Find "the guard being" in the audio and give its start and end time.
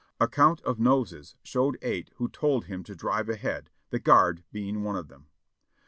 3.91-4.81